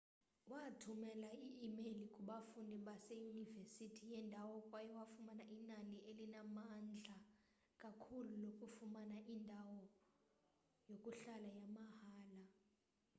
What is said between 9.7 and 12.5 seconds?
indawo yokuhlala yamahhala